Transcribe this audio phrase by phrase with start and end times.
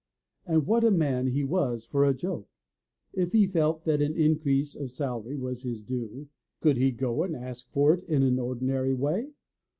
[0.47, 2.49] And what a man he was for a joke!
[3.13, 6.27] If he felt that an increase of salary was his due,
[6.59, 9.29] could he go and ask for it in the ordinary way?